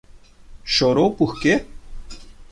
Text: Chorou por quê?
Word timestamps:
Chorou 0.63 1.11
por 1.15 1.35
quê? 1.39 1.63